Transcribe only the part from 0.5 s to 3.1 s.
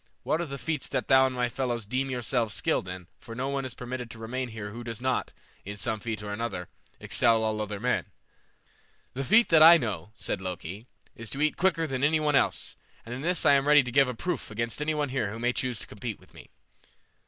feats that thou and thy fellows deem yourselves skilled in,